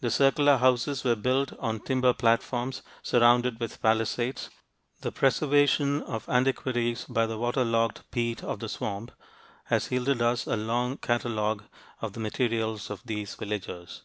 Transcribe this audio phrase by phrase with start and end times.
[0.00, 4.48] The circular houses were built on timber platforms surrounded with palisades.
[5.00, 9.10] The preservation of antiquities by the water logged peat of the swamp
[9.64, 11.64] has yielded us a long catalogue
[12.00, 14.04] of the materials of these villagers.